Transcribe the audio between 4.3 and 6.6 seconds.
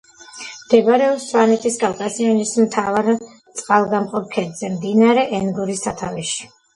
ქედზე, მდინარე ენგურის სათავეში.